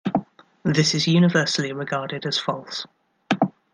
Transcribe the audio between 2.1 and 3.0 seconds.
as false.